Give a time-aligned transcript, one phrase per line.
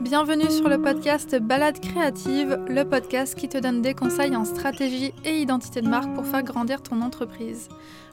[0.00, 5.14] Bienvenue sur le podcast Balade créative, le podcast qui te donne des conseils en stratégie
[5.24, 7.68] et identité de marque pour faire grandir ton entreprise.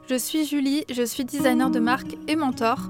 [0.07, 2.89] Je suis Julie, je suis designer de marque et mentor.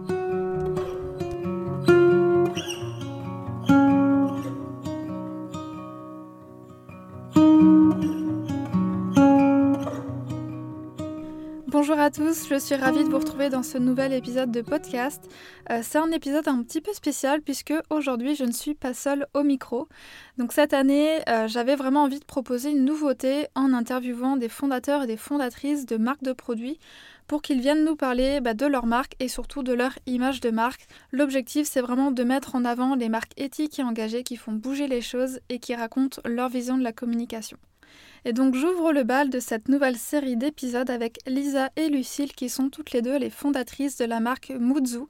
[12.01, 15.21] À tous, je suis ravie de vous retrouver dans ce nouvel épisode de podcast.
[15.69, 19.27] Euh, c'est un épisode un petit peu spécial puisque aujourd'hui je ne suis pas seule
[19.35, 19.87] au micro.
[20.39, 25.03] Donc cette année euh, j'avais vraiment envie de proposer une nouveauté en interviewant des fondateurs
[25.03, 26.79] et des fondatrices de marques de produits
[27.27, 30.49] pour qu'ils viennent nous parler bah, de leur marque et surtout de leur image de
[30.49, 30.87] marque.
[31.11, 34.87] L'objectif c'est vraiment de mettre en avant les marques éthiques et engagées qui font bouger
[34.87, 37.59] les choses et qui racontent leur vision de la communication.
[38.23, 42.49] Et donc j'ouvre le bal de cette nouvelle série d'épisodes avec Lisa et Lucille qui
[42.49, 45.05] sont toutes les deux les fondatrices de la marque Muzu.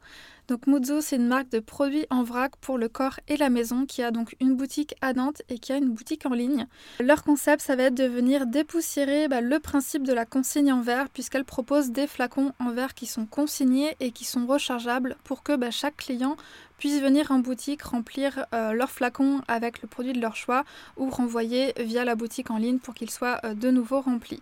[0.52, 3.86] Donc Muzu c'est une marque de produits en vrac pour le corps et la maison
[3.86, 6.68] qui a donc une boutique à Nantes et qui a une boutique en ligne.
[7.00, 10.82] Leur concept ça va être de venir dépoussiérer bah, le principe de la consigne en
[10.82, 15.42] verre puisqu'elle propose des flacons en verre qui sont consignés et qui sont rechargeables pour
[15.42, 16.36] que bah, chaque client
[16.78, 20.66] puissent venir en boutique remplir euh, leurs flacons avec le produit de leur choix
[20.98, 24.42] ou renvoyer via la boutique en ligne pour qu'ils soient euh, de nouveau remplis.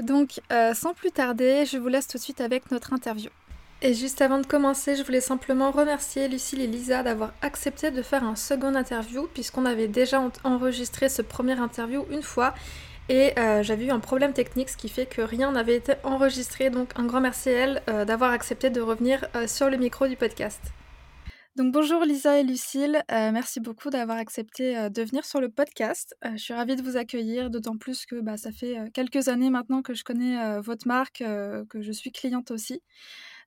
[0.00, 3.30] Donc euh, sans plus tarder, je vous laisse tout de suite avec notre interview.
[3.86, 8.02] Et juste avant de commencer, je voulais simplement remercier Lucille et Lisa d'avoir accepté de
[8.02, 12.52] faire un second interview puisqu'on avait déjà enregistré ce premier interview une fois
[13.08, 13.32] et
[13.62, 16.68] j'avais eu un problème technique, ce qui fait que rien n'avait été enregistré.
[16.68, 20.60] Donc un grand merci à elle d'avoir accepté de revenir sur le micro du podcast.
[21.56, 25.48] Donc bonjour Lisa et Lucille, euh, merci beaucoup d'avoir accepté euh, de venir sur le
[25.48, 26.14] podcast.
[26.22, 29.48] Euh, je suis ravie de vous accueillir, d'autant plus que bah, ça fait quelques années
[29.48, 31.24] maintenant que je connais votre marque,
[31.70, 32.82] que je suis cliente aussi.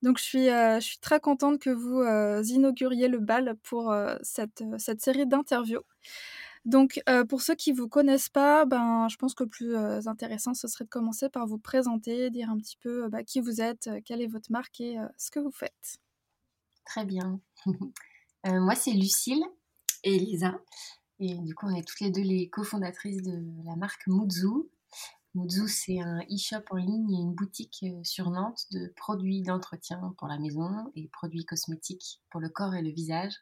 [0.01, 2.01] Donc je suis, je suis très contente que vous
[2.49, 5.83] inauguriez le bal pour cette, cette, série d'interviews.
[6.65, 9.75] Donc pour ceux qui ne vous connaissent pas, ben, je pense que le plus
[10.07, 13.61] intéressant, ce serait de commencer par vous présenter, dire un petit peu bah, qui vous
[13.61, 15.99] êtes, quelle est votre marque et ce que vous faites.
[16.85, 17.39] Très bien.
[18.47, 19.43] Euh, moi, c'est Lucille
[20.05, 20.57] et Elisa.
[21.19, 24.47] Et du coup, on est toutes les deux les cofondatrices de la marque Muzu.
[25.35, 30.15] Muzu, c'est un e-shop en ligne et une boutique euh, sur Nantes de produits d'entretien
[30.17, 33.33] pour la maison et produits cosmétiques pour le corps et le visage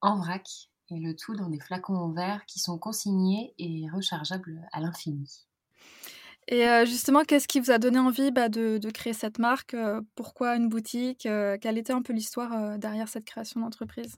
[0.00, 0.48] en vrac.
[0.92, 5.46] Et le tout dans des flacons en verre qui sont consignés et rechargeables à l'infini.
[6.48, 10.00] Et euh, justement, qu'est-ce qui vous a donné envie bah, de, créer cette marque euh,
[10.16, 11.28] Pourquoi une boutique
[11.60, 14.16] Quelle était un peu l'histoire derrière cette création d'entreprise?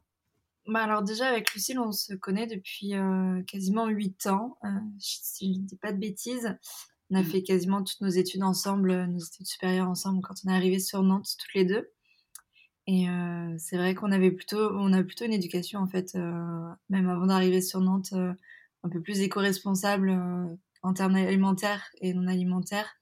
[0.67, 2.95] Bah alors déjà avec Lucille, on se connaît depuis
[3.47, 4.57] quasiment 8 ans,
[4.99, 6.57] si je ne dis pas de bêtises.
[7.13, 7.27] On a mmh.
[7.27, 11.03] fait quasiment toutes nos études ensemble, nos études supérieures ensemble quand on est arrivé sur
[11.03, 11.93] Nantes toutes les deux.
[12.89, 13.07] Et
[13.59, 16.17] c'est vrai qu'on avait plutôt, on a plutôt une éducation en fait,
[16.89, 20.11] même avant d'arriver sur Nantes, un peu plus éco-responsable
[20.83, 22.97] en termes alimentaires et non alimentaires.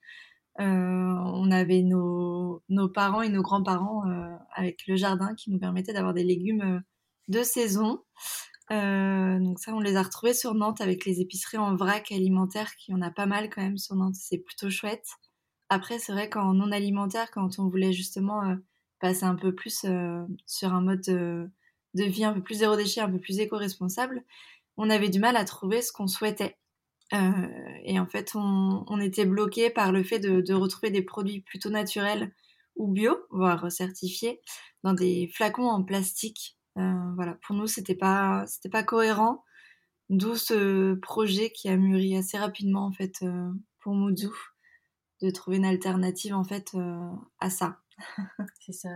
[0.60, 5.58] Euh, on avait nos, nos, parents et nos grands-parents euh, avec le jardin qui nous
[5.58, 6.80] permettait d'avoir des légumes euh,
[7.28, 8.02] de saison.
[8.70, 12.94] Donc ça, on les a retrouvés sur Nantes avec les épiceries en vrac alimentaire, qui
[12.94, 14.14] en a pas mal quand même sur Nantes.
[14.14, 15.06] C'est plutôt chouette.
[15.68, 18.56] Après, c'est vrai qu'en non alimentaire, quand on voulait justement
[19.00, 19.86] passer un peu plus
[20.46, 21.50] sur un mode de,
[21.94, 24.24] vie un peu plus zéro déchet, un peu plus éco-responsable,
[24.76, 26.56] on avait du mal à trouver ce qu'on souhaitait.
[27.12, 27.48] Euh,
[27.84, 32.32] et en fait, on, était bloqué par le fait de, retrouver des produits plutôt naturels
[32.76, 34.40] ou bio, voire certifiés,
[34.84, 36.56] dans des flacons en plastique.
[36.78, 39.44] Euh, voilà, pour nous, c'était pas, c'était pas cohérent.
[40.08, 44.28] D'où ce projet qui a mûri assez rapidement en fait euh, pour Muzu,
[45.22, 46.76] de trouver une alternative en fait
[47.38, 47.80] à ça.
[48.60, 48.88] C'est ça.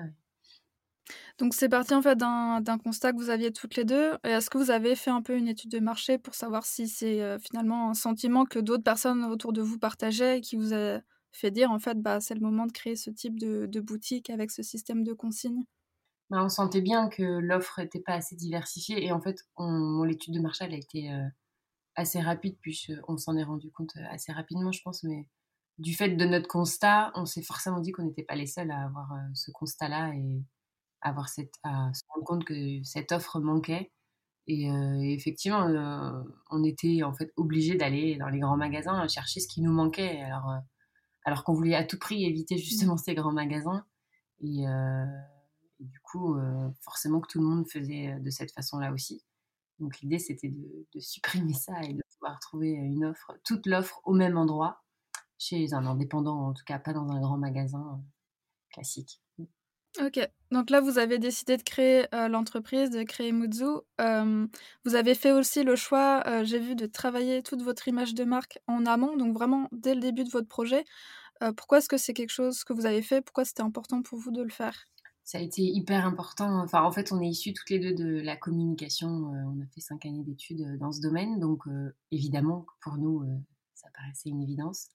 [1.38, 4.12] Donc c'est parti en fait d'un constat que vous aviez toutes les deux.
[4.22, 7.22] Est-ce que vous avez fait un peu une étude de marché pour savoir si c'est
[7.22, 11.00] euh, finalement un sentiment que d'autres personnes autour de vous partageaient et qui vous a
[11.32, 14.50] fait dire en fait bah, c'est le moment de créer ce type de, boutique avec
[14.50, 15.64] ce système de consigne
[16.30, 20.34] bah, On sentait bien que l'offre n'était pas assez diversifiée et en fait mon l'étude
[20.34, 21.26] de marché elle a été euh,
[21.96, 25.28] assez rapide puisqu'on s'en est rendu compte euh, assez rapidement je pense mais
[25.78, 28.84] du fait de notre constat on s'est forcément dit qu'on n'était pas les seuls à
[28.84, 30.44] avoir ce constat là et
[31.04, 33.92] avoir cette, à se rendre compte que cette offre manquait.
[34.46, 39.40] Et, euh, effectivement, euh, on était en fait obligé d'aller dans les grands magasins chercher
[39.40, 40.20] ce qui nous manquait.
[40.22, 40.58] Alors, euh,
[41.24, 43.84] alors qu'on voulait à tout prix éviter justement ces grands magasins.
[44.42, 44.64] Et,
[45.80, 46.36] du coup,
[46.80, 49.24] forcément que tout le monde faisait de cette façon-là aussi.
[49.80, 54.12] Donc l'idée, c'était de, supprimer ça et de pouvoir trouver une offre, toute l'offre au
[54.12, 54.82] même endroit,
[55.38, 58.00] chez un indépendant, en tout cas pas dans un grand magasin
[58.70, 59.20] classique.
[60.00, 60.18] Ok,
[60.50, 63.64] donc là vous avez décidé de créer euh, l'entreprise, de créer Muzu.
[64.00, 64.46] Euh,
[64.84, 68.24] vous avez fait aussi le choix, euh, j'ai vu, de travailler toute votre image de
[68.24, 70.84] marque en amont, donc vraiment dès le début de votre projet.
[71.56, 73.20] pourquoi est-ce que c'est quelque chose que vous avez fait?
[73.20, 74.86] Pourquoi c'était important pour vous de le faire?
[75.24, 76.62] Ça a été hyper important.
[76.62, 79.08] Enfin, en fait, on est issus toutes les deux de la communication.
[79.08, 81.62] on a fait cinq années d'études dans ce domaine, donc
[82.10, 83.24] évidemment, pour nous,
[83.74, 84.88] ça paraissait une évidence.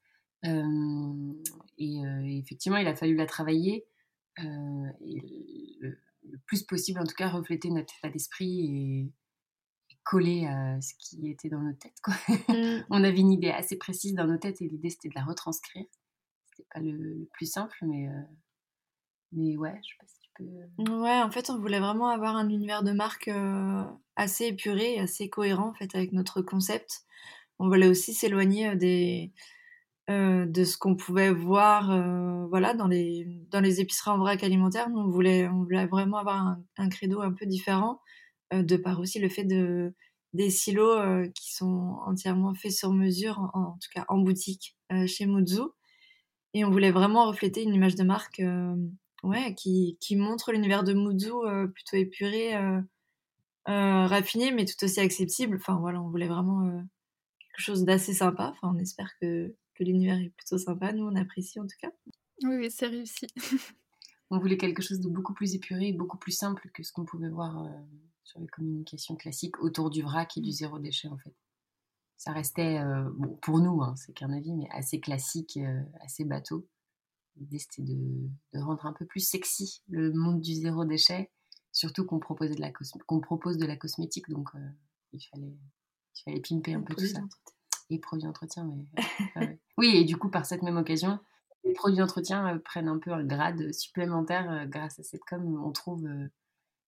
[0.44, 2.02] et
[2.38, 3.88] effectivement, il a fallu la travailler.
[4.44, 5.98] Euh, et le,
[6.46, 9.12] plus possible, en tout cas, refléter notre état d'esprit et,
[10.04, 12.00] coller à ce qui était dans nos têtes.
[12.02, 12.16] Quoi.
[12.48, 12.86] Mmh.
[12.90, 15.86] on avait une idée assez précise dans nos têtes et l'idée c'était de la retranscrire.
[16.50, 18.22] C'était pas le, plus simple, mais, euh,
[19.32, 20.92] mais ouais, je sais pas si tu peux.
[20.92, 23.30] Euh ouais, en fait, on voulait vraiment avoir un univers de marque
[24.16, 27.04] assez épuré, assez cohérent en fait avec notre concept.
[27.60, 29.34] On voulait aussi s'éloigner des,
[30.10, 34.44] euh, de ce qu'on pouvait voir euh, voilà, dans, les, dans les épiceries en vrac
[34.44, 34.88] alimentaire.
[34.96, 38.02] on voulait, on voulait vraiment avoir un, credo un peu différent,
[38.52, 39.94] euh, de par aussi le fait de,
[40.34, 44.76] des silos qui sont entièrement faits sur mesure, en, tout cas en boutique
[45.06, 45.62] chez Muzu.
[46.56, 48.42] Et on voulait vraiment refléter une image de marque
[49.24, 51.32] ouais, qui, qui montre l'univers de Muzu
[51.74, 52.54] plutôt épuré,
[53.66, 55.58] raffiné, mais tout aussi accessible.
[55.58, 56.64] Enfin voilà, on voulait vraiment
[57.40, 58.54] quelque chose d'assez sympa.
[58.54, 60.94] Enfin, on espère que l'univers est plutôt sympa.
[60.94, 61.92] Nous, on apprécie en tout cas.
[62.44, 63.28] Oui, oui c'est réussi.
[64.30, 67.30] on voulait quelque chose de beaucoup plus épuré, beaucoup plus simple que ce qu'on pouvait
[67.30, 67.70] voir euh,
[68.24, 71.34] sur les communications classiques autour du vrac et du zéro déchet en fait.
[72.18, 76.26] Ça restait, euh, bon, pour nous, hein, c'est qu'un avis, mais assez classique, euh, assez
[76.26, 76.68] bateau.
[77.38, 78.30] L'idée c'était de,
[78.60, 81.32] rendre un peu plus sexy le monde du zéro déchet,
[81.72, 82.72] surtout qu'on propose de la,
[83.08, 84.50] qu'on propose de la cosmétique, donc
[85.14, 85.56] il, fallait,
[86.16, 87.22] il fallait pimper un peu tout ça
[87.90, 88.72] et produits d'entretien.
[89.36, 89.60] Mais...
[89.78, 91.20] oui, et du coup, par cette même occasion,
[91.64, 95.62] les produits d'entretien euh, prennent un peu un grade supplémentaire euh, grâce à cette com.
[95.64, 96.28] On trouve, euh,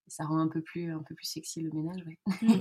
[0.07, 2.03] ça rend un peu plus, un peu plus sexy le ménage.
[2.41, 2.53] Mm.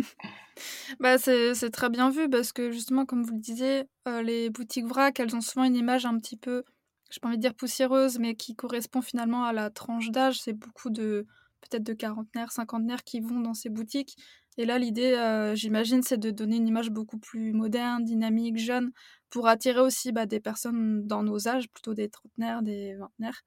[1.00, 3.84] bah, c'est très bien vu parce que justement, comme vous le disiez,
[4.24, 6.64] les boutiques vrac, elles ont souvent une image un petit peu,
[7.12, 10.40] je pas envie de dire poussiéreuse, mais qui correspond finalement à la tranche d'âge.
[10.40, 11.26] C'est beaucoup de
[11.60, 14.16] peut-être de quarantenaires, cinquantenaires qui vont dans ces boutiques.
[14.58, 18.92] Et là, l'idée, euh, j'imagine, c'est de donner une image beaucoup plus moderne, dynamique, jeune,
[19.30, 23.42] pour attirer aussi bah, des personnes dans nos âges, plutôt des trentenaires, des vingtenaires,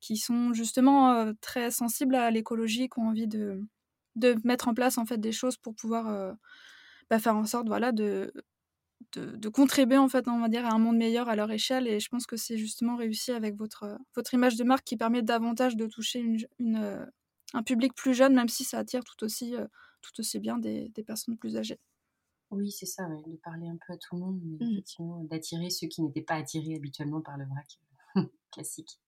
[0.00, 3.60] qui sont justement euh, très sensibles à l'écologie, qui ont envie de,
[4.14, 6.32] de mettre en place en fait des choses pour pouvoir euh,
[7.10, 8.32] bah, faire en sorte, voilà, de,
[9.12, 11.86] de, contribuer en fait, on va dire, à un monde meilleur à leur échelle.
[11.86, 15.22] Et je pense que c'est justement réussi avec votre, votre image de marque qui permet
[15.22, 17.06] davantage de toucher une,
[17.54, 19.54] un public plus jeune, même si ça attire tout aussi
[20.06, 21.80] tout aussi bien des, personnes plus âgées.
[22.50, 24.70] Oui, c'est ça, de parler un peu à tout le monde, mais mmh.
[24.70, 27.80] effectivement, d'attirer ceux qui n'étaient pas attirés habituellement par le vrac
[28.52, 29.00] classique.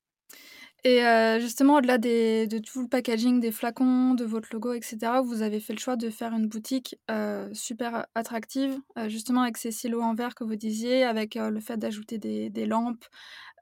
[0.85, 5.43] Et euh, justement, au-delà de tout le packaging, des flacons, de votre logo, etc., vous
[5.43, 9.73] avez fait le choix de faire une boutique euh, super attractive, euh, justement avec ces
[9.73, 13.05] silos en verre que vous disiez, avec le fait d'ajouter des, lampes,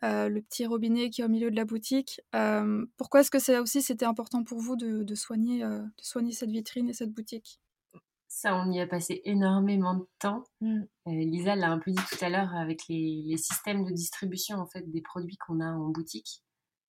[0.02, 2.20] le petit robinet qui est au milieu de la boutique.
[2.98, 6.90] pourquoi est-ce que ça aussi c'était important pour vous de, soigner, de soigner cette vitrine
[6.90, 7.60] et cette boutique?
[8.28, 10.44] Ça, on y a passé énormément de temps.
[10.60, 10.82] Mmh.
[11.06, 14.66] Lisa l'a un peu dit tout à l'heure avec les, les, systèmes de distribution en
[14.66, 16.42] fait des produits qu'on a en boutique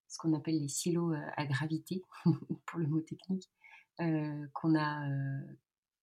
[0.07, 2.03] ce qu'on appelle les silos à gravité,
[2.65, 3.49] pour le mot technique,
[3.97, 5.07] qu'on a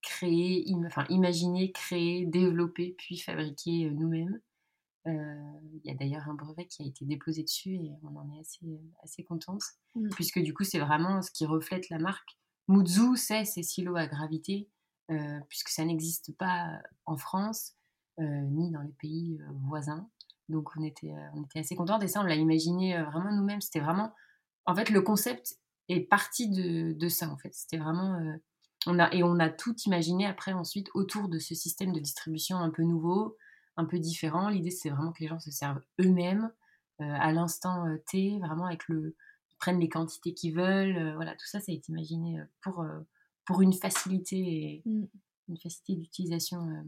[0.01, 4.39] créé, enfin imaginé, créé, développé, puis fabriqué nous-mêmes.
[5.05, 8.39] Il y a d'ailleurs un brevet qui a été déposé dessus et on en est
[8.39, 9.61] assez, assez contente,
[9.93, 10.09] mmh.
[10.09, 12.37] puisque du coup c'est vraiment ce qui reflète la marque.
[12.67, 14.67] Muzu, c'est ces silos à gravité,
[15.49, 17.75] puisque ça n'existe pas en France,
[18.19, 20.09] ni dans les pays voisins.
[20.49, 21.99] Donc on était, euh, on était assez contents.
[21.99, 23.61] Et ça, on l'a imaginé euh, vraiment nous-mêmes.
[23.61, 24.13] C'était vraiment.
[24.65, 25.59] En fait, le concept
[25.89, 27.53] est parti de, de ça en fait.
[27.53, 28.19] C'était vraiment
[28.87, 32.57] on a, et on a tout imaginé après ensuite autour de ce système de distribution
[32.57, 33.37] un peu nouveau,
[33.77, 34.49] un peu différent.
[34.49, 36.51] L'idée c'est vraiment que les gens se servent eux-mêmes
[36.97, 39.15] à l'instant T, vraiment avec le
[39.51, 41.13] ils prennent les quantités qu'ils veulent.
[41.13, 42.83] voilà, tout ça ça a été imaginé pour
[43.45, 45.03] pour une facilité mmh.
[45.49, 46.83] une facilité d'utilisation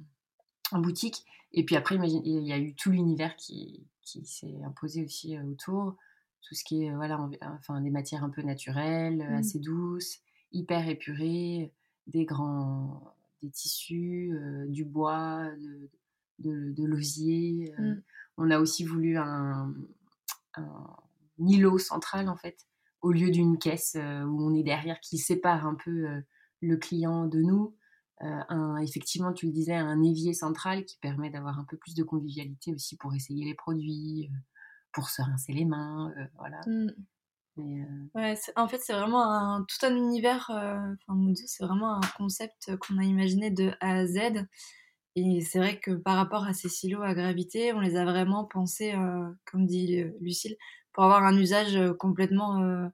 [0.71, 1.25] en boutique.
[1.53, 5.95] Et puis après, il y a eu tout l'univers qui, qui s'est imposé aussi autour.
[6.41, 9.33] Tout ce qui est, voilà, enfin, des matières un peu naturelles, mmh.
[9.33, 10.19] assez douces,
[10.51, 11.73] hyper épurées,
[12.07, 14.33] des grands des tissus,
[14.67, 15.47] du bois,
[16.39, 17.73] de, de, l'osier.
[17.77, 17.93] Mmh.
[18.37, 19.73] On a aussi voulu un,
[20.55, 20.95] un,
[21.39, 22.65] îlot central, en fait,
[23.01, 26.07] au lieu d'une caisse où on est derrière, qui sépare un peu
[26.61, 27.75] le client de nous.
[28.23, 31.93] Euh, un, effectivement, tu le disais, un évier central qui permet d'avoir un peu plus
[31.93, 34.37] de convivialité aussi pour essayer les produits, euh,
[34.91, 36.61] pour se rincer les mains, euh, voilà.
[36.65, 36.91] Mmh.
[38.13, 40.45] Ouais, en fait, c'est vraiment un, tout un univers.
[40.51, 44.45] Enfin, c'est vraiment un concept qu'on a imaginé de A à Z.
[45.15, 48.45] Et c'est vrai que par rapport à ces silos à gravité, on les a vraiment
[48.45, 48.93] pensés,
[49.45, 50.55] comme dit Lucille,
[50.93, 52.91] pour avoir un usage complètement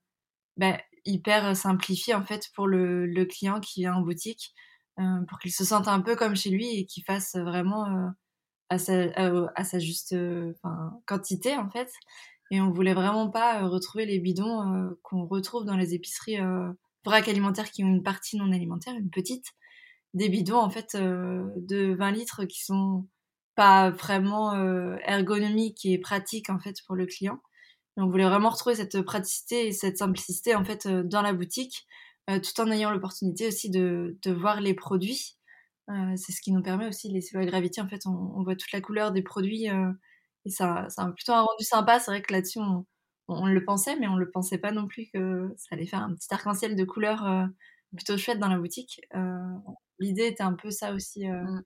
[0.55, 4.53] ben, hyper simplifié en fait pour le, le client qui vient en boutique.
[4.99, 8.09] Euh, pour qu'il se sente un peu comme chez lui et qu'il fasse vraiment euh,
[8.69, 9.05] à, sa,
[9.55, 10.15] à, sa juste
[11.07, 11.91] quantité en fait.
[12.51, 16.37] Et on voulait vraiment pas retrouver les bidons qu'on retrouve dans les épiceries
[17.03, 19.45] vrac alimentaires qui ont une partie non alimentaire, une petite.
[20.13, 23.07] Des bidons en fait de 20 litres qui sont
[23.55, 24.53] pas vraiment
[25.05, 27.39] ergonomiques et pratiques en fait pour le client.
[27.97, 32.12] on voulait vraiment retrouver cette praticité et cette simplicité en fait dans la boutique euh,
[32.27, 35.37] tout en ayant l'opportunité aussi de, de, voir les produits.
[35.89, 38.71] Euh, c'est ce qui nous permet aussi, les Silhouette Gravity, en fait, on, voit toute
[38.71, 39.91] la couleur des produits euh,
[40.45, 41.99] et ça, ça a plutôt un rendu sympa.
[41.99, 42.85] C'est vrai que là-dessus, on,
[43.27, 46.13] on, le pensait, mais on le pensait pas non plus que ça allait faire un
[46.15, 47.47] petit arc-en-ciel de couleurs
[47.95, 49.01] plutôt chouette dans la boutique.
[49.99, 51.27] L'idée était un peu ça aussi.
[51.27, 51.63] Mmh.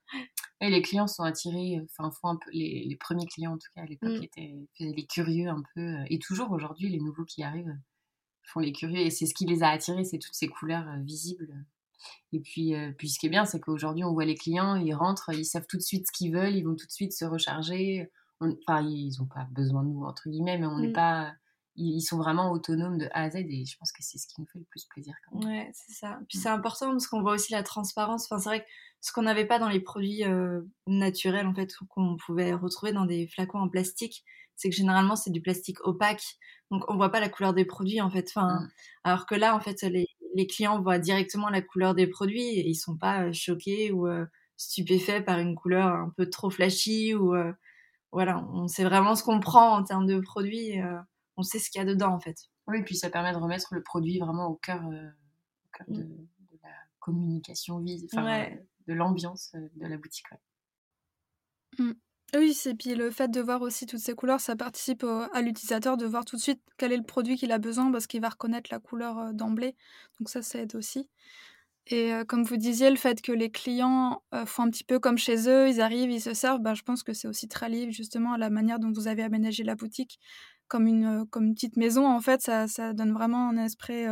[0.61, 3.69] Et les clients sont attirés, enfin, font un peu, les, les, premiers clients en tout
[3.75, 4.23] cas à l'époque mmh.
[4.23, 7.75] étaient les curieux un peu, et toujours aujourd'hui, les nouveaux qui arrivent
[8.47, 11.01] font les curieux et c'est ce qui les a attirés, c'est toutes ces couleurs euh,
[11.01, 11.53] visibles.
[12.31, 14.93] Et puis, euh, puis ce qui est bien, c'est qu'aujourd'hui, on voit les clients, ils
[14.93, 17.25] rentrent, ils savent tout de suite ce qu'ils veulent, ils vont tout de suite se
[17.25, 18.09] recharger.
[18.39, 20.93] enfin, ils n'ont pas besoin de nous, entre guillemets, mais on n'est mmh.
[20.93, 21.33] pas.
[21.79, 24.41] Ils, sont vraiment autonomes de A à Z et je pense que c'est ce qui
[24.41, 25.13] nous fait le plus plaisir.
[25.29, 25.47] Quand même.
[25.47, 26.19] Ouais, c'est ça.
[26.27, 26.41] Puis mmh.
[26.41, 28.25] c'est important parce qu'on voit aussi la transparence.
[28.25, 28.67] Enfin, c'est vrai que
[29.01, 33.05] ce qu'on n'avait pas dans les produits euh, naturels, en fait, qu'on pouvait retrouver dans
[33.05, 34.23] des flacons en plastique,
[34.57, 36.37] c'est que généralement c'est du plastique opaque,
[36.71, 38.27] donc on voit pas la couleur des produits en fait.
[38.27, 38.69] Enfin, mmh.
[39.05, 42.67] alors que là en fait les, les, clients voient directement la couleur des produits et
[42.67, 44.25] ils sont pas euh, choqués ou euh,
[44.57, 47.53] stupéfaits par une couleur un peu trop flashy ou euh,
[48.11, 50.79] voilà, on sait vraiment ce qu'on prend en termes de produits,
[51.35, 52.37] on sait ce qu'il y a dedans en fait.
[52.65, 56.03] Oui, et puis ça permet de remettre le produit vraiment au cœur, au cœur de,
[56.03, 56.27] mmh.
[56.51, 58.47] de, la communication, enfin,
[58.87, 60.25] de l'ambiance de la boutique.
[61.77, 61.91] Mmh.
[62.35, 65.95] Oui, c'est puis le fait de voir aussi toutes ces couleurs, ça participe à l'utilisateur
[65.95, 68.27] de voir tout de suite quel est le produit qu'il a besoin parce qu'il va
[68.29, 69.75] reconnaître la couleur d'emblée.
[70.19, 71.07] Donc ça, ça aide aussi.
[71.87, 75.49] Et comme vous disiez, le fait que les clients font un petit peu comme chez
[75.49, 78.33] eux, ils arrivent, ils se servent, bah, je pense que c'est aussi très lié justement
[78.33, 80.19] à la manière dont vous avez aménagé la boutique
[80.67, 82.07] comme une, comme petite maison.
[82.07, 84.05] En fait, ça, ça donne vraiment un esprit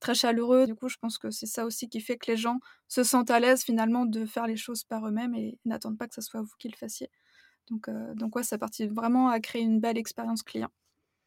[0.00, 0.66] très chaleureux.
[0.66, 3.30] Du coup, je pense que c'est ça aussi qui fait que les gens se sentent
[3.30, 6.42] à l'aise finalement de faire les choses par eux-mêmes et n'attendent pas que ce soit
[6.42, 7.10] vous qui le fassiez.
[7.70, 10.70] Donc, euh, donc ouais, ça participe vraiment à créer une belle expérience client.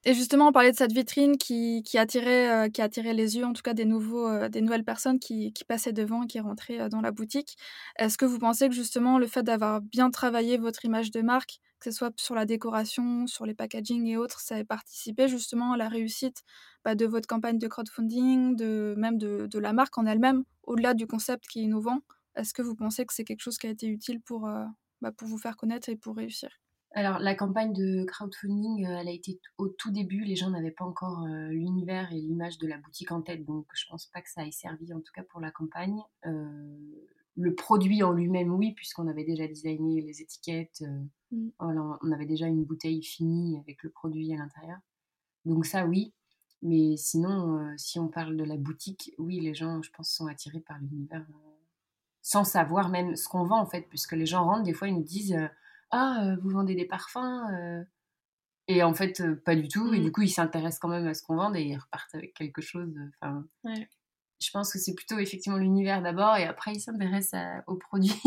[0.06, 3.46] Et justement, on parlait de cette vitrine qui, qui, attirait, euh, qui attirait les yeux,
[3.46, 6.88] en tout cas des, nouveaux, euh, des nouvelles personnes qui, passaient devant et qui rentraient
[6.90, 7.58] dans la boutique.
[7.98, 11.60] Est-ce que vous pensez que justement le fait d'avoir bien travaillé votre image de marque,
[11.80, 15.74] que ce soit sur la décoration, sur les packaging et autres, ça a participé justement
[15.74, 16.44] à la réussite
[16.86, 21.06] bah, de votre campagne de crowdfunding, de, même de la marque en elle-même, au-delà du
[21.06, 22.00] concept qui est innovant
[22.36, 24.48] Est-ce que vous pensez que c'est quelque chose qui a été utile pour,
[25.02, 26.50] bah, pour vous faire connaître et pour réussir
[26.92, 30.24] alors, la campagne de crowdfunding, euh, elle a été au tout début.
[30.24, 33.68] Les gens n'avaient pas encore euh, l'univers et l'image de la boutique en tête, donc
[33.74, 36.02] je pense pas que ça ait servi, en tout cas pour la campagne.
[36.26, 36.78] Euh,
[37.36, 40.84] le produit en lui-même, oui, puisqu'on avait déjà designé les étiquettes.
[41.30, 41.50] Mm.
[41.60, 44.80] on avait déjà une bouteille finie avec le produit à l'intérieur.
[45.46, 46.14] Donc ça, oui.
[46.64, 50.62] Mais sinon, si on parle de la boutique, oui, les gens, je pense, sont attirés
[50.62, 51.28] par l'univers
[52.28, 54.96] sans savoir même ce qu'on vend en fait, puisque les gens rentrent, des fois ils
[54.96, 55.48] nous disent euh,
[55.92, 57.82] Ah, euh, vous vendez des parfums euh.
[58.68, 59.94] Et en fait, pas du tout.
[59.94, 60.04] Et mmh.
[60.04, 62.62] du coup, ils s'intéressent quand même à ce qu'on vend et ils repartent avec quelque
[62.62, 62.94] chose.
[63.22, 68.22] Enfin, Je pense que c'est plutôt effectivement l'univers d'abord et après ils s'intéressent aux produits.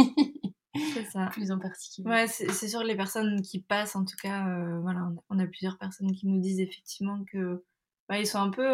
[0.94, 1.26] c'est ça.
[1.32, 2.08] Plus en particulier.
[2.08, 4.46] Ouais, c'est sûr, les personnes qui passent, en tout cas,
[4.80, 7.62] voilà, on a, plusieurs personnes qui nous disent effectivement que
[8.14, 8.66] ils sont un peu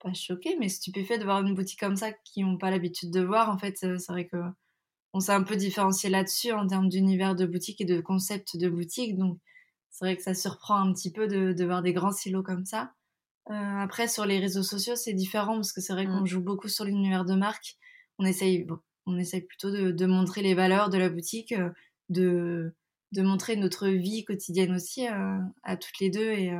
[0.00, 3.20] pas choqués, mais stupéfaits de voir une boutique comme ça qui n'ont pas l'habitude de
[3.20, 3.50] voir.
[3.50, 4.36] En fait, c'est vrai que
[5.14, 8.68] on s'est un peu différencié là-dessus en termes d'univers de boutique et de concept de
[8.68, 9.16] boutique.
[9.16, 9.38] Donc,
[9.90, 12.92] c'est vrai que ça surprend un petit peu de, voir des grands silos comme ça.
[13.50, 16.26] Euh, après, sur les réseaux sociaux, c'est différent parce que c'est vrai qu'on mmh.
[16.26, 17.76] joue beaucoup sur l'univers de marque.
[18.18, 18.66] On essaye,
[19.06, 21.70] on essaye plutôt de, montrer les valeurs de la boutique, euh,
[22.10, 22.74] de,
[23.12, 26.30] de montrer notre vie quotidienne aussi euh, à toutes les deux.
[26.32, 26.52] Et,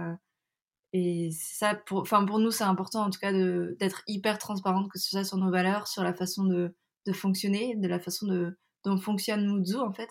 [0.93, 4.99] et ça, pour, enfin pour nous, c'est important en tout cas d'être hyper transparente, que
[4.99, 6.75] ce soit sur nos valeurs, sur la façon de,
[7.07, 10.09] de fonctionner, de la façon de, dont fonctionne Muzu en fait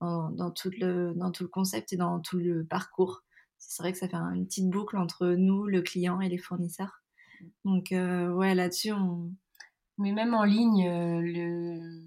[0.00, 3.22] dans, tout le, dans tout le concept et dans tout le parcours.
[3.58, 7.02] C'est vrai que ça fait une petite boucle entre nous, le client et les fournisseurs.
[7.64, 9.32] Donc, euh, ouais, là-dessus, on.
[9.98, 12.02] Mais même en ligne, euh, le...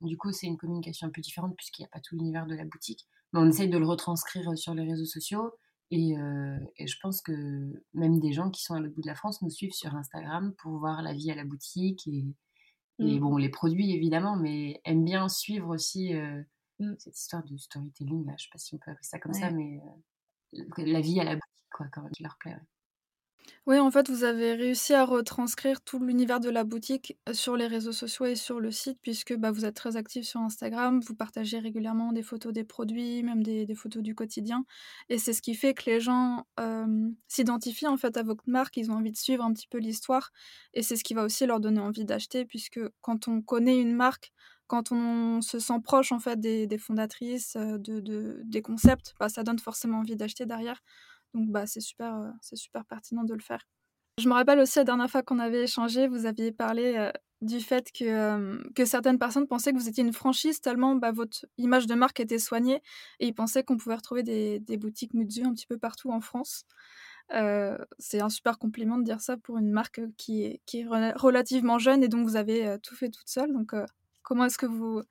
[0.00, 2.56] du coup, c'est une communication un peu différente puisqu'il n'y a pas tout l'univers de
[2.56, 3.06] la boutique.
[3.32, 5.52] Mais on essaye de le retranscrire sur les réseaux sociaux.
[5.90, 9.08] Et, euh, et, je pense que même des gens qui sont à l'autre bout de
[9.08, 12.24] la France nous suivent sur Instagram pour voir la vie à la boutique et,
[13.00, 13.20] et mmh.
[13.20, 16.12] bon, les produits évidemment, mais aiment bien suivre aussi
[16.80, 16.94] Mmh.
[16.96, 19.50] cette histoire de storytelling, là, je sais pas si on peut appeler ça comme ça,
[19.50, 19.82] mais
[20.54, 22.56] euh, la vie à la boutique, quoi, quand même, qui leur plaît.
[23.66, 27.56] Oui, en fait, vous avez réussi à retranscrire tout l'univers de la boutique euh, sur
[27.56, 31.00] les réseaux sociaux et sur le site, puisque bah, vous êtes très actif sur Instagram,
[31.00, 34.64] vous partagez régulièrement des photos des produits, même des, photos du quotidien.
[35.08, 36.46] Et c'est ce qui fait que les gens
[37.28, 40.32] s'identifient en fait à votre marque, ils ont envie de suivre un petit peu l'histoire.
[40.74, 43.94] Et c'est ce qui va aussi leur donner envie d'acheter, puisque quand on connaît une
[43.94, 44.32] marque,
[44.66, 49.58] quand on se sent proche en fait des, fondatrices, de, des concepts, bah, ça donne
[49.58, 50.80] forcément envie d'acheter derrière.
[51.34, 53.66] Donc bah, c'est super, c'est super pertinent de le faire.
[54.18, 57.10] Je me rappelle aussi la dernière fois qu'on avait échangé, vous aviez parlé
[57.40, 61.46] du fait que, que certaines personnes pensaient que vous étiez une franchise tellement bah, votre
[61.56, 62.82] image de marque était soignée
[63.18, 66.66] et ils pensaient qu'on pouvait retrouver des, boutiques Muzu un petit peu partout en France.
[67.98, 71.78] c'est un super compliment de dire ça pour une marque qui est, qui est relativement
[71.78, 73.52] jeune et dont vous avez tout fait toute seule.
[73.52, 73.72] Donc
[74.30, 75.02] Comment est-ce que vous,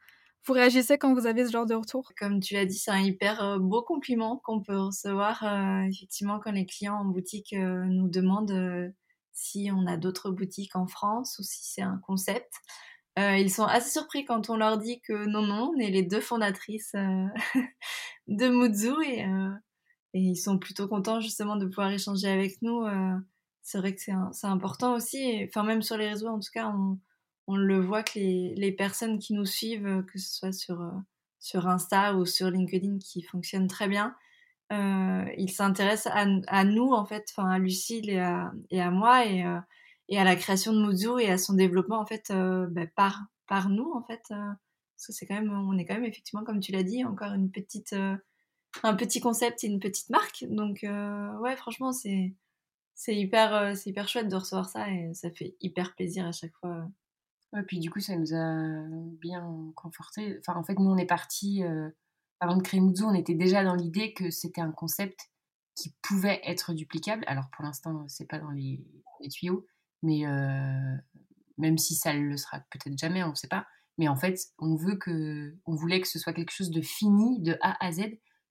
[0.45, 2.11] vous réagissez quand vous avez ce genre de retour?
[2.17, 6.39] Comme tu l'as dit, c'est un hyper euh, beau compliment qu'on peut recevoir euh, effectivement
[6.39, 8.93] quand les clients en boutique euh, nous demandent
[9.31, 12.51] si on a d'autres boutiques en France ou si c'est un concept.
[13.17, 16.21] ils sont assez surpris quand on leur dit que non, non, on est les deux
[16.21, 16.93] fondatrices
[18.27, 19.25] de Muzu et,
[20.13, 22.85] ils sont plutôt contents justement de pouvoir échanger avec nous.
[23.61, 26.73] c'est vrai que c'est important aussi, enfin même sur les réseaux en tout cas,
[27.49, 30.91] on le voit que les, personnes qui nous suivent, euh, que ce soit sur, euh,
[31.39, 34.15] sur Insta ou sur LinkedIn, qui fonctionnent très bien,
[34.71, 39.43] euh, ils s'intéressent à, nous, en fait, à Lucille et à, moi, et,
[40.09, 43.91] et, à la création de Muzu et à son développement, en fait, bah, par, nous,
[43.95, 44.21] en fait.
[44.29, 47.31] parce que c'est quand même, on est quand même, effectivement, comme tu l'as dit, encore
[47.31, 47.47] un
[48.95, 50.45] petit concept et une petite marque.
[50.47, 50.85] Donc,
[51.41, 52.35] ouais, franchement, c'est
[52.93, 56.53] c'est hyper, c'est hyper chouette de recevoir ça et ça fait hyper plaisir à chaque
[56.59, 56.85] fois
[57.53, 58.83] Ouais, puis du coup, ça nous a
[59.19, 60.37] bien conforté.
[60.39, 61.89] Enfin, en fait, nous, on est parti, euh,
[62.39, 65.19] avant de créer Muzu, on était déjà dans l'idée que c'était un concept
[65.75, 67.23] qui pouvait être duplicable.
[67.27, 68.85] Alors, pour l'instant, c'est pas dans les,
[69.31, 69.65] tuyaux,
[70.03, 70.95] mais euh,
[71.57, 73.65] même si ça le sera peut-être jamais, on ne sait pas.
[73.97, 77.41] Mais en fait, on veut que, on voulait que ce soit quelque chose de fini,
[77.41, 78.03] de A à Z,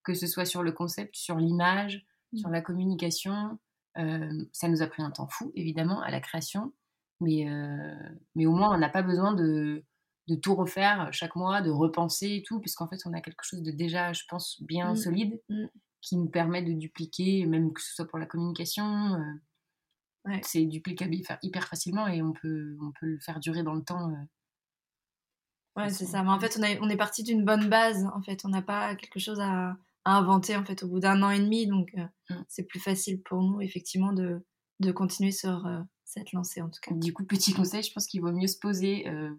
[0.03, 2.39] que ce soit sur le concept, sur l'image, mmh.
[2.39, 3.59] sur la communication.
[3.97, 6.73] Euh, ça nous a pris un temps fou, évidemment, à la création.
[7.21, 7.95] Mais, euh,
[8.35, 9.85] mais au moins, on n'a pas besoin de,
[10.29, 13.63] de, tout refaire chaque mois, de repenser et tout, puisqu'en fait, on a quelque chose
[13.63, 14.97] de déjà, je pense, bien mmh.
[14.97, 15.67] solide mmh.
[16.01, 19.15] qui nous permet de dupliquer, même que ce soit pour la communication.
[19.15, 23.83] Euh, c'est duplicable hyper facilement et on peut, on peut le faire durer dans le
[23.83, 24.11] temps.
[24.11, 26.23] Euh, ouais, c'est ça.
[26.23, 28.07] Mais en fait, on, a, on est parti d'une bonne base.
[28.15, 31.23] En fait, on n'a pas quelque chose à, à, inventer en fait au bout d'un
[31.23, 32.35] an et demi, donc mmh.
[32.47, 34.45] c'est plus facile pour nous effectivement de,
[34.81, 35.67] de continuer sur
[36.09, 36.95] cette lancée en tout cas.
[36.95, 39.31] Du coup, petit conseil, je pense qu'il vaut mieux se poser euh,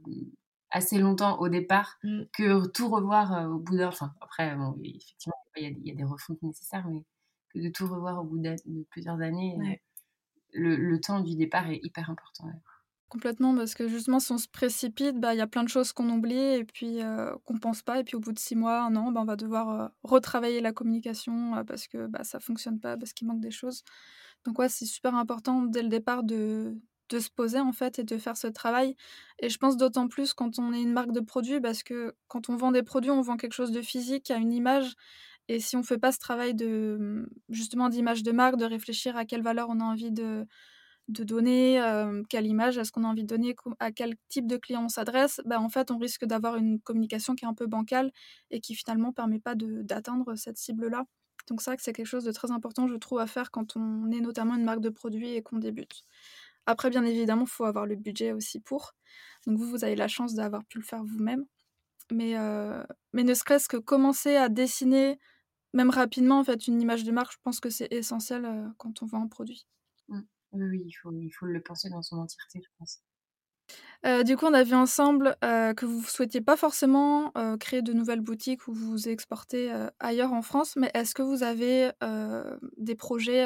[0.69, 2.21] assez longtemps au départ mm.
[2.31, 3.87] que tout revoir euh, au bout d'un.
[3.87, 7.03] Enfin, après, bon, effectivement, il y, a des refontes nécessaires, mais
[7.49, 8.55] que de tout revoir au bout de
[8.91, 9.57] plusieurs années.
[9.59, 9.75] Euh,
[10.53, 12.45] le, le, temps du départ est hyper important.
[13.07, 15.91] Complètement, parce que justement, si on se précipite, bah, il y a plein de choses
[15.91, 16.99] qu'on oublie et puis
[17.45, 17.99] qu'on ne pense pas.
[17.99, 20.71] Et puis au bout de six mois, un an, bah, on va devoir retravailler la
[20.71, 23.83] communication parce que bah, ça ne fonctionne pas, parce qu'il manque des choses.
[24.45, 26.77] Donc ouais, c'est super important dès le départ de,
[27.09, 28.95] de se poser en fait et de faire ce travail.
[29.39, 32.49] Et je pense d'autant plus quand on est une marque de produits parce que quand
[32.49, 34.93] on vend des produits, on vend quelque chose de physique, à une image.
[35.49, 39.25] Et si on fait pas ce travail de justement d'image de marque, de réfléchir à
[39.25, 40.47] quelle valeur on a envie de,
[41.09, 41.81] de donner,
[42.29, 45.41] quelle image est-ce qu'on a envie de donner, à quel type de client on s'adresse,
[45.45, 48.11] bah, en fait on risque d'avoir une communication qui est un peu bancale
[48.51, 51.05] et qui finalement permet pas d'atteindre cette cible-là.
[51.49, 54.21] Donc que c'est quelque chose de très important, je trouve, à faire quand on est
[54.21, 56.03] notamment une marque de produits et qu'on débute.
[56.65, 58.93] Après, bien évidemment, il faut avoir le budget aussi pour.
[59.47, 61.45] Donc vous, vous avez la chance d'avoir pu le faire vous-même.
[62.11, 62.35] Mais,
[63.13, 65.19] mais ne serait-ce que commencer à dessiner,
[65.73, 69.05] même rapidement, en fait, une image de marque, je pense que c'est essentiel quand on
[69.07, 69.65] vend un produit.
[70.07, 70.21] Mmh.
[70.51, 73.01] Oui, oui, il faut, il faut le penser dans son entièreté, je pense.
[74.05, 77.57] Euh, du coup, on a vu ensemble euh, que vous ne souhaitiez pas forcément euh,
[77.57, 81.91] créer de nouvelles boutiques ou vous exporter ailleurs en France, mais est-ce que vous avez
[82.77, 83.45] des projets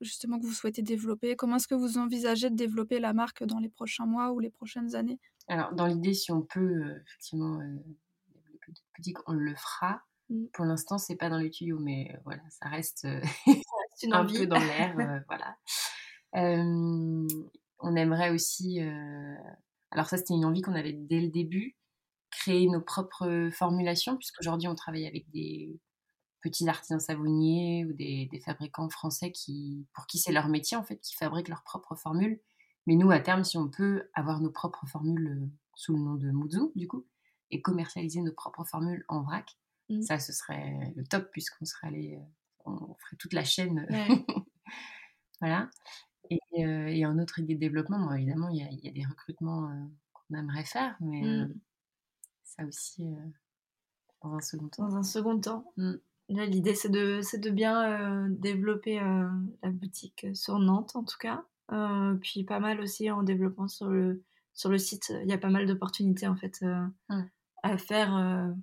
[0.00, 1.36] justement que vous souhaitez développer?
[1.36, 4.50] Comment est-ce que vous envisagez de développer la marque dans les prochains mois ou les
[4.50, 5.18] prochaines années?
[5.48, 10.02] Alors, dans l'idée, si on peut effectivement développer une boutique, on le fera.
[10.30, 10.44] Mmh.
[10.52, 13.06] Pour l'instant, c'est pas dans les tuyaux, mais voilà, ça reste,
[14.02, 15.24] une un peu dans l'air.
[15.28, 15.56] voilà.
[17.82, 18.80] on aimerait aussi
[19.92, 21.76] alors ça, c'était une envie qu'on avait dès le début,
[22.30, 25.78] créer nos propres formulations, puisqu'aujourd'hui, on travaille avec des
[26.40, 30.96] petits artisans savonniers ou des, fabricants français qui, pour qui c'est leur métier, en fait,
[30.96, 32.40] qui fabriquent leurs propres formules.
[32.86, 36.14] Mais nous, à terme, si on peut avoir nos propres formules euh, sous le nom
[36.14, 37.06] de Muzu, du coup,
[37.50, 39.56] et commercialiser nos propres formules en vrac,
[39.90, 40.02] mmh.
[40.02, 42.24] ça, ce serait le top, puisqu'on serait allé, euh,
[42.64, 43.86] on ferait toute la chaîne.
[45.40, 45.70] voilà.
[46.52, 49.70] Et, en autre idée de développement, évidemment, il y, a, des recrutements
[50.12, 51.54] qu'on aimerait faire, mais mmh.
[52.44, 53.08] ça aussi
[54.22, 54.88] dans un second temps.
[54.88, 55.72] Dans un second temps.
[55.76, 55.92] Mmh.
[56.28, 59.00] Là, l'idée, c'est de, de bien développer
[59.62, 61.44] la boutique sur Nantes, en tout cas.
[62.20, 64.22] puis pas mal aussi en développant sur le,
[64.54, 65.12] sur le site.
[65.22, 67.22] Il y a pas mal d'opportunités, en fait, mmh.
[67.62, 68.54] à faire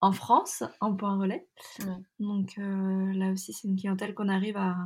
[0.00, 1.48] en France, en point relais.
[2.20, 4.76] Donc là aussi, c'est une clientèle qu'on arrive à,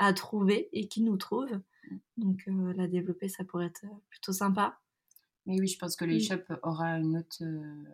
[0.00, 1.60] à trouver et qui nous trouve.
[2.16, 4.78] Donc euh, la développer, ça pourrait être euh, plutôt sympa.
[5.46, 7.42] Mais oui, je pense que l'e-shop aura une autre.
[7.42, 7.84] Euh,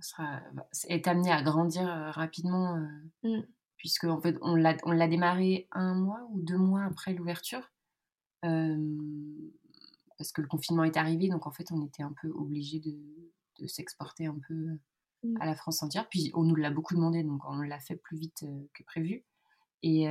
[0.00, 0.40] sera,
[0.88, 2.76] est amené à grandir rapidement,
[3.22, 3.42] mmh.
[3.76, 4.74] puisque en fait, on l'a,
[5.06, 7.70] démarré un mois ou deux mois après l'ouverture.
[8.40, 12.98] parce que le confinement est arrivé, donc en fait, on était un peu obligé de,
[13.60, 14.76] de s'exporter un peu
[15.22, 15.36] mmh.
[15.38, 16.08] à la France entière.
[16.08, 19.24] Puis on nous l'a beaucoup demandé, donc on l'a fait plus vite que prévu.
[19.84, 20.08] Et,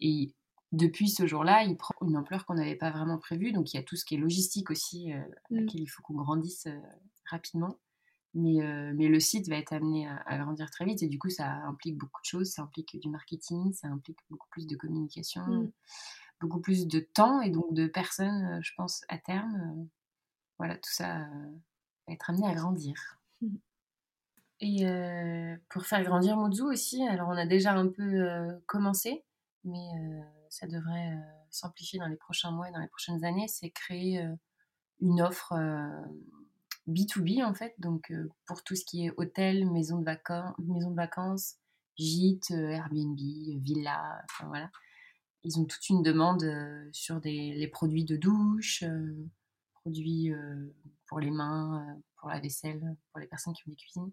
[0.00, 0.34] et
[0.72, 3.52] depuis ce jour-là, il prend une ampleur qu'on n'avait pas vraiment prévue.
[3.52, 5.56] Donc il y a tout ce qui est logistique aussi, euh, à mmh.
[5.56, 6.80] laquelle il faut qu'on grandisse euh,
[7.30, 7.78] rapidement.
[8.34, 11.30] Mais, euh, mais, le site va être amené à, grandir très vite et du coup
[11.30, 12.50] ça implique beaucoup de choses.
[12.50, 15.72] Ça implique du marketing, ça implique beaucoup plus de communication, mmh.
[16.40, 19.88] beaucoup plus de temps et donc de personnes, je pense, à terme.
[20.58, 21.20] voilà, tout ça
[22.06, 23.18] va être amené à grandir.
[23.40, 23.56] Mmh.
[24.60, 24.86] Et
[25.70, 28.26] pour faire grandir Mozu aussi, alors on a déjà un peu
[28.66, 29.24] commencé,
[29.64, 29.88] mais
[30.56, 34.22] ça devrait euh, s'amplifier dans les prochains mois et dans les prochaines années, c'est créer
[34.22, 34.34] euh,
[35.00, 35.52] une offre
[36.88, 38.10] B2B euh, en fait, donc
[38.46, 40.96] pour tout ce qui est hôtel, maison de vacances, maison
[41.98, 43.18] gîte, Airbnb,
[43.62, 44.70] villa, voilà.
[45.44, 46.44] Ils ont toute une demande
[46.92, 48.82] sur des, les produits de douche,
[49.80, 50.32] produits
[51.06, 54.10] pour les mains, pour la vaisselle, pour les personnes qui ont des cuisines.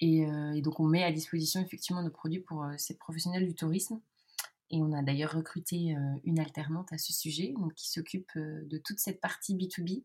[0.00, 0.26] Et,
[0.62, 4.00] donc on met à disposition effectivement nos produits pour ces professionnels du tourisme
[4.72, 8.98] et on a d'ailleurs recruté une alternante à ce sujet, donc qui s'occupe de toute
[8.98, 10.02] cette partie B2B.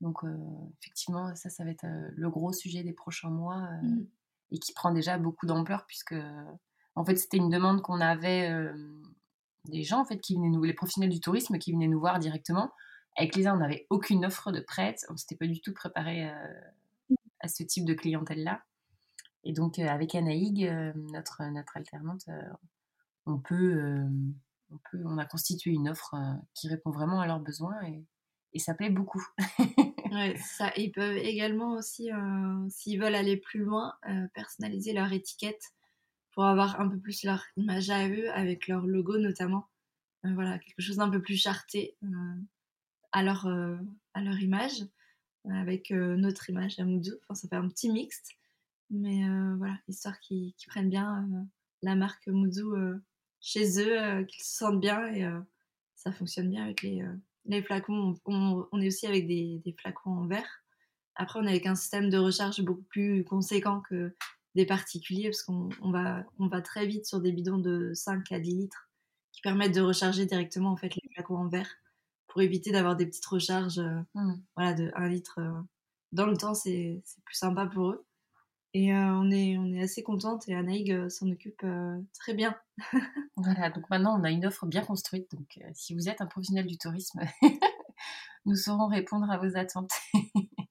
[0.00, 0.36] Donc euh,
[0.80, 4.06] effectivement, ça, ça va être le gros sujet des prochains mois mmh.
[4.52, 6.16] et qui prend déjà beaucoup d'ampleur puisque
[6.94, 8.50] en fait c'était une demande qu'on avait
[9.66, 12.18] des gens en fait qui venaient nous, les professionnels du tourisme qui venaient nous voir
[12.18, 12.72] directement.
[13.16, 16.30] Avec les uns, on n'avait aucune offre de prête, on s'était pas du tout préparé
[17.40, 18.62] à ce type de clientèle là.
[19.44, 20.64] Et donc avec Anaïg,
[21.12, 22.26] notre notre alternante,
[23.26, 24.08] on peut, euh,
[24.70, 28.04] on peut, on a constitué une offre euh, qui répond vraiment à leurs besoins et,
[28.52, 29.24] et ça plaît beaucoup.
[30.36, 30.72] ça.
[30.76, 33.94] Ils peuvent également aussi, euh, s'ils veulent aller plus loin,
[34.34, 35.72] personnaliser leur étiquette
[36.32, 39.68] pour avoir un peu plus leur image à eux, avec leur logo notamment.
[40.22, 41.96] voilà, quelque chose d'un peu plus charté
[43.12, 44.84] à, leur, à leur image,
[45.48, 47.16] avec notre image à Moodoo.
[47.22, 48.32] Enfin, ça fait un petit mixte.
[48.90, 51.26] Mais voilà, histoire qu'ils prennent bien
[51.82, 52.74] la marque Moodoo
[53.42, 55.38] chez eux, euh, qu'ils se sentent bien et euh,
[55.96, 57.12] ça fonctionne bien avec les, euh,
[57.44, 58.14] les flacons.
[58.24, 60.62] On, on, est aussi avec des, des, flacons en verre.
[61.16, 64.14] Après, on est avec un système de recharge beaucoup plus conséquent que
[64.54, 68.30] des particuliers parce qu'on on va, on va très vite sur des bidons de 5
[68.32, 68.88] à 10 litres
[69.32, 71.70] qui permettent de recharger directement en fait les flacons en verre
[72.28, 73.80] pour éviter d'avoir des petites recharges
[74.14, 74.34] mmh.
[74.56, 75.40] voilà, de 1 litre.
[76.12, 78.06] dans le temps, c'est plus sympa pour eux.
[78.74, 82.32] Et euh, on, est, on est assez contente et Anaïg euh, s'en occupe euh, très
[82.32, 82.56] bien.
[83.36, 85.30] voilà, donc maintenant on a une offre bien construite.
[85.30, 87.20] Donc si vous êtes un professionnel du tourisme,
[88.46, 89.92] nous saurons répondre à vos attentes.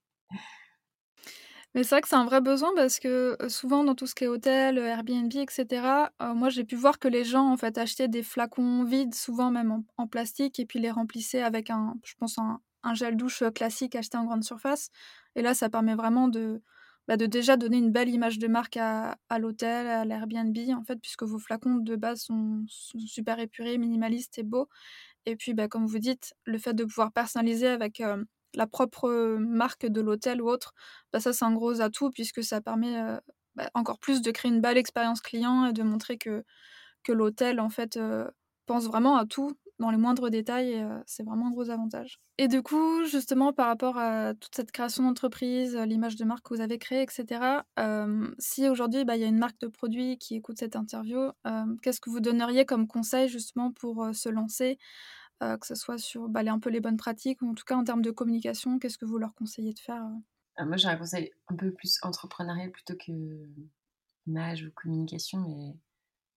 [1.74, 4.26] Mais c'est vrai que c'est un vrai besoin parce que souvent dans tout ce qui
[4.26, 8.24] est hôtel, Airbnb, etc., moi j'ai pu voir que les gens en fait achetaient des
[8.24, 12.60] flacons vides, souvent même en, plastique, et puis les remplissaient avec un, je pense un,
[12.94, 14.90] gel douche classique acheté en grande surface.
[15.36, 16.62] Et là, ça permet vraiment de,
[17.08, 20.98] bah, de déjà donner une belle image de marque à, l'hôtel, à l'Airbnb, en fait,
[20.98, 24.68] puisque vos flacons de base sont, super épurés, minimalistes et beaux.
[25.26, 28.02] Et puis, bah, comme vous dites, le fait de pouvoir personnaliser avec
[28.56, 30.74] la propre marque de l'hôtel ou autre,
[31.14, 32.98] bah, ça c'est un gros atout puisque ça permet
[33.56, 36.44] bah, encore plus de créer une belle expérience client et de montrer que,
[37.10, 38.00] l'hôtel en fait
[38.68, 42.20] pense vraiment à tout dans les moindres détails et c'est vraiment un gros avantage.
[42.38, 46.54] Et du coup, justement par rapport à toute cette création d'entreprise, l'image de marque que
[46.54, 47.64] vous avez créée, etc.,
[48.40, 51.32] si aujourd'hui bah, il y a une marque de produit qui écoute cette interview,
[51.82, 54.78] qu'est-ce que vous donneriez comme conseil justement pour se lancer
[55.42, 57.76] euh, que ce soit sur bah, un peu les bonnes pratiques, ou en tout cas
[57.76, 60.20] en termes de communication, qu'est-ce que vous leur conseillez de faire euh?
[60.58, 63.12] ah, Moi, j'ai un conseil un peu plus entrepreneurial plutôt que
[64.28, 65.40] image ou communication.
[65.40, 65.76] Mais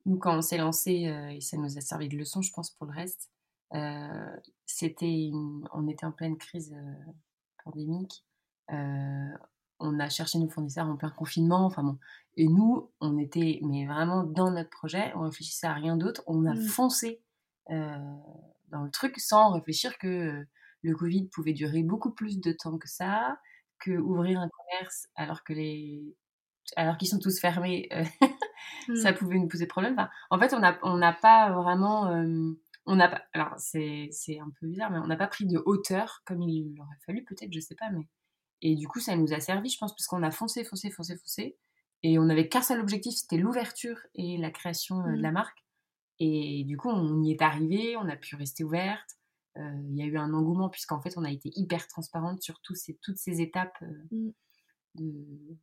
[0.06, 2.86] nous, quand on s'est lancé, euh, ça nous a servi de leçon, je pense, pour
[2.86, 3.30] le reste,
[4.66, 5.30] c'était
[5.72, 6.76] on était en pleine crise
[7.64, 8.24] pandémique.
[8.68, 11.66] on a cherché nos fournisseurs en plein confinement.
[11.66, 11.98] Enfin bon.
[12.36, 16.22] Et nous, on était mais vraiment dans notre projet, on réfléchissait à rien d'autre.
[16.26, 16.62] On a mmh.
[16.62, 17.20] foncé
[17.68, 20.44] dans le truc sans réfléchir que
[20.82, 23.38] le Covid pouvait durer beaucoup plus de temps que ça,
[23.78, 26.16] que ouvrir un commerce alors que les
[26.76, 27.88] alors qu'ils sont tous fermés,
[29.02, 29.14] ça mmh.
[29.16, 29.96] pouvait nous poser problème.
[30.30, 32.10] en fait, on n'a on n'a pas vraiment
[32.86, 35.62] on n'a pas alors c'est c'est un peu bizarre mais on n'a pas pris de
[35.64, 38.06] hauteur comme il aurait fallu peut-être, je sais pas mais
[38.64, 41.16] et du coup, ça nous a servi, je pense, parce qu'on a foncé, foncé, foncé,
[41.18, 41.58] foncé.
[42.02, 45.34] Et on n'avait qu'un seul objectif, c'était l'ouverture et la création de la mmh.
[45.34, 45.64] marque.
[46.18, 49.18] Et du coup, on y est arrivé, on a pu rester ouverte.
[49.58, 52.58] Euh, il y a eu un engouement puisqu'en fait, on a été hyper transparente sur
[52.74, 54.30] ces, toutes ces étapes euh, mmh.
[54.94, 55.58] de,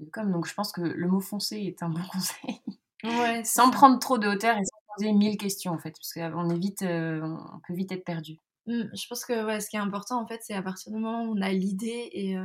[0.00, 0.32] de com.
[0.32, 2.60] Donc, je pense que le mot foncer est un bon conseil.
[3.04, 4.64] Ouais, sans prendre trop de hauteur et
[5.04, 8.36] mille questions en fait, parce qu'on est vite, euh, on peut vite être perdu.
[8.66, 11.24] Mmh, je pense que ce qui est important en fait, c'est à partir du moment
[11.24, 12.36] où on a l'idée et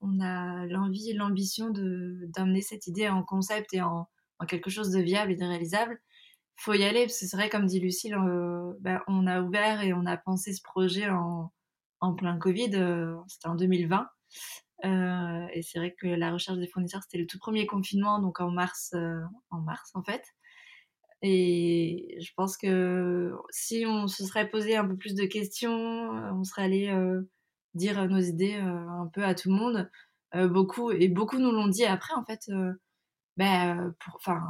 [0.00, 5.00] on a l'envie l'ambition d'amener cette idée en concept et en, en, quelque chose de
[5.00, 6.00] viable et de réalisable,
[6.56, 9.82] faut y aller, parce que c'est vrai, comme dit Lucille, euh, bah, on a ouvert
[9.82, 11.52] et on a pensé ce projet en,
[12.00, 14.08] en plein Covid, euh, c'était en 2020.
[14.84, 18.40] Euh, et c'est vrai que la recherche des fournisseurs, c'était le tout premier confinement, donc
[18.40, 18.94] en mars,
[19.50, 20.22] en mars en fait.
[21.22, 26.44] Et je pense que si on se serait posé un peu plus de questions, on
[26.44, 26.94] serait allé
[27.74, 29.90] dire nos idées un peu à tout le monde.
[30.48, 32.50] beaucoup, et beaucoup nous l'ont dit après, en fait.
[33.36, 34.40] Ben, enfin,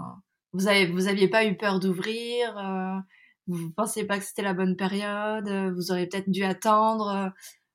[0.57, 2.98] vous avez vous pas eu peur d'ouvrir euh,
[3.46, 7.29] vous pensiez pas que c'était la bonne période euh, vous auriez peut-être dû attendre euh,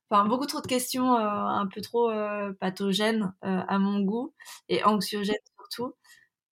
[0.09, 2.11] enfin beaucoup trop de questions un peu trop
[2.59, 4.33] pathogènes à mon goût
[4.67, 5.93] et anxiogènes surtout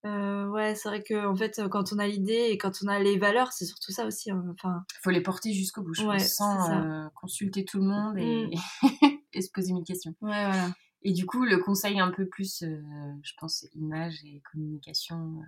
[0.04, 3.18] ouais c'est vrai que en fait quand on a l'idée et quand on a les
[3.18, 7.80] valeurs c'est surtout ça aussi hein, enfin faut les porter jusqu'au bout sans consulter tout
[7.80, 8.88] le monde et, mmh.
[9.34, 10.70] et se poser mille questions ouais voilà
[11.02, 15.42] et du coup, le conseil un peu plus, je pense, image et communication,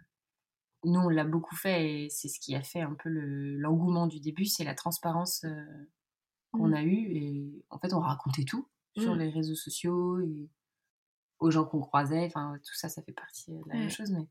[0.83, 4.19] nous, on l'a beaucoup fait et c'est ce qui a fait un peu l'engouement du
[4.19, 5.89] début, c'est la transparence euh,
[6.51, 6.73] qu'on mmh.
[6.73, 7.15] a eue.
[7.15, 9.19] Et en fait, on racontait tout sur mmh.
[9.19, 10.49] les réseaux sociaux et
[11.39, 12.25] aux gens qu'on croisait.
[12.25, 14.11] Enfin, tout ça, ça fait partie de la même chose.
[14.11, 14.27] Mais...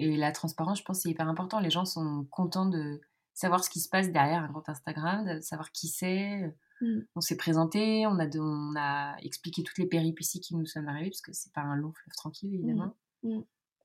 [0.00, 1.60] Et la transparence, je pense, c'est hyper important.
[1.60, 3.02] Les gens sont contents de
[3.34, 6.54] savoir ce qui se passe derrière un compte Instagram, de savoir qui c'est.
[6.80, 7.00] Mmh.
[7.14, 11.10] On s'est présenté, on a, on a expliqué toutes les péripéties qui nous sont arrivées,
[11.10, 12.94] parce que c'est pas un long fleuve tranquille, évidemment.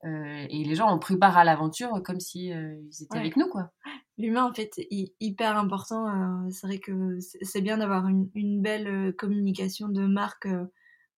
[0.05, 3.35] Euh, et les gens ont pris part à l'aventure comme si euh, ils étaient avec
[3.35, 3.71] nous, quoi.
[4.17, 6.07] L'humain, en fait, est hyper important.
[6.07, 10.47] Euh, c'est vrai que c'est bien d'avoir une, une, belle communication de marque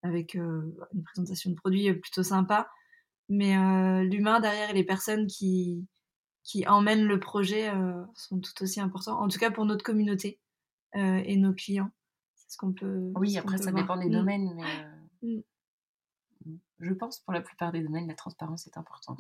[0.02, 0.74] avec une
[1.06, 2.68] présentation de produit plutôt sympa.
[3.30, 3.56] Mais
[4.04, 5.86] l'humain derrière et les personnes qui,
[6.44, 7.72] qui emmènent le projet
[8.16, 9.20] sont tout aussi importants.
[9.20, 10.40] En tout cas pour notre communauté
[10.94, 11.92] et nos clients.
[12.36, 13.12] C'est ce qu'on peut.
[13.16, 14.12] Oui, après, ça dépend des mmh.
[14.12, 14.54] domaines.
[15.22, 15.42] Mais mmh
[16.80, 19.20] je pense pour la plupart des domaines, la transparence est importante.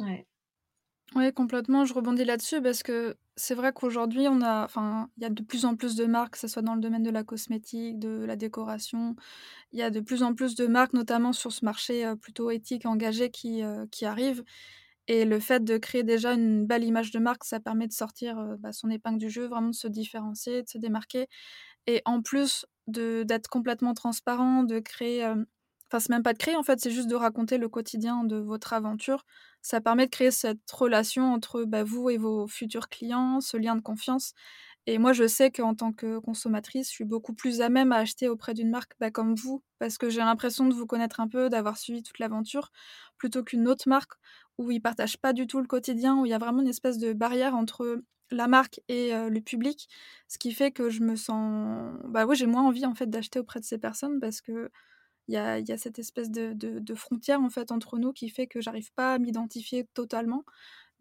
[1.16, 1.86] Oui, complètement.
[1.86, 5.42] Je rebondis là-dessus parce que c'est vrai qu'aujourd'hui, on a, enfin, il y a de
[5.42, 8.26] plus en plus de marques, que ce soit dans le domaine de la cosmétique, de
[8.26, 9.16] la décoration.
[9.74, 12.52] Il y a de plus en plus de marques, notamment sur ce marché euh, plutôt
[12.52, 14.44] éthique, engagé, qui, euh, qui arrivent.
[15.08, 18.40] Et le fait de créer déjà une belle image de marque, ça permet de sortir
[18.40, 21.28] euh, bah, son épingle du jeu, vraiment de se différencier, de se démarquer.
[21.88, 25.26] Et en plus d'être complètement transparent, de créer
[25.90, 28.38] Enfin, c'est même pas de créer, en fait, c'est juste de raconter le quotidien de
[28.38, 29.26] votre aventure.
[29.62, 33.76] Ça permet de créer cette relation entre bah, vous et vos futurs clients, ce lien
[33.76, 34.34] de confiance.
[34.88, 37.98] Et moi, je sais qu'en tant que consommatrice, je suis beaucoup plus à même à
[37.98, 41.28] acheter auprès d'une marque bah, comme vous, parce que j'ai l'impression de vous connaître un
[41.28, 42.72] peu, d'avoir suivi toute l'aventure,
[43.18, 44.14] plutôt qu'une autre marque
[44.58, 46.98] où ils partagent pas du tout le quotidien, où il y a vraiment une espèce
[46.98, 49.88] de barrière entre la marque et le public,
[50.28, 53.40] ce qui fait que je me sens, bah oui, j'ai moins envie en fait d'acheter
[53.40, 54.70] auprès de ces personnes parce que
[55.28, 58.92] il y a, cette espèce de, frontière en fait entre nous qui fait que j'arrive
[58.94, 60.44] pas à m'identifier totalement.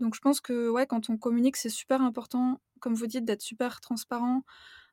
[0.01, 3.43] Donc je pense que ouais, quand on communique, c'est super important, comme vous dites, d'être
[3.43, 4.43] super transparent,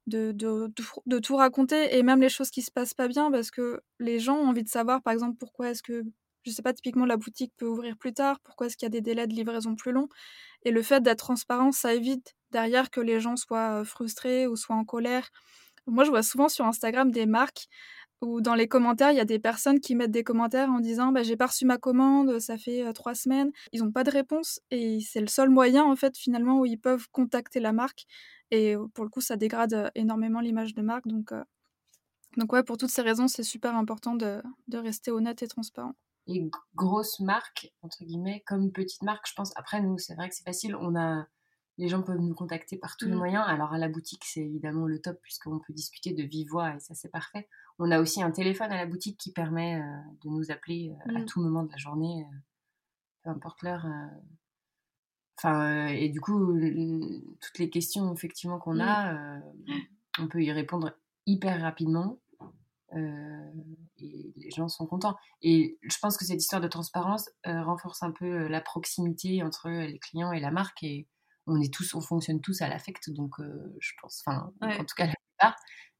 [0.08, 0.72] de, de,
[1.06, 4.20] de, tout raconter, et même les choses qui se passent pas bien, parce que les
[4.20, 6.04] gens ont envie de savoir, par exemple, pourquoi est-ce que,
[6.46, 8.90] je sais pas, typiquement la boutique peut ouvrir plus tard, pourquoi est-ce qu'il y a
[8.90, 10.10] des délais de livraison plus longs.
[10.64, 14.76] Et le fait d'être transparent, ça évite derrière que les gens soient frustrés ou soient
[14.76, 15.30] en colère.
[15.88, 17.68] Moi, je vois souvent sur Instagram des marques
[18.24, 21.12] ou dans les commentaires, il y a des personnes qui mettent des commentaires en disant
[21.12, 23.52] bah, j'ai pas reçu ma commande, ça fait trois semaines.
[23.72, 26.80] Ils n'ont pas de réponse et c'est le seul moyen en fait finalement où ils
[26.80, 28.06] peuvent contacter la marque.
[28.52, 31.08] Et pour le coup, ça dégrade énormément l'image de marque.
[31.08, 31.34] Donc,
[32.38, 35.94] donc ouais, pour toutes ces raisons, c'est super important de, de, rester honnête et transparent.
[36.28, 39.52] Et grosse marque, entre guillemets, comme petite marque, je pense.
[39.56, 40.76] Après, nous, c'est vrai que c'est facile.
[40.76, 41.26] On a
[41.78, 43.18] les gens peuvent nous contacter par tous les mmh.
[43.18, 43.44] moyens.
[43.48, 46.80] Alors à la boutique, c'est évidemment le top puisqu'on peut discuter de vive voix et
[46.80, 47.48] ça c'est parfait.
[47.80, 51.16] On a aussi un téléphone à la boutique qui permet euh, de nous appeler euh,
[51.16, 51.26] à mmh.
[51.26, 52.38] tout moment de la journée, euh,
[53.24, 53.86] peu importe l'heure.
[55.38, 56.54] Enfin, et du coup,
[57.42, 59.44] toutes les questions effectivement qu'on a, mmh.
[60.20, 60.92] on peut y répondre
[61.26, 62.20] hyper rapidement.
[62.96, 65.16] et les gens sont contents.
[65.42, 70.00] Et je pense que cette histoire de transparence renforce un peu la proximité entre les
[70.00, 70.84] clients et la marque.
[70.84, 71.08] Et,
[71.48, 74.96] on est tous, on fonctionne tous à l'affect, donc euh, je pense, enfin, en tout
[74.96, 75.56] cas la plupart,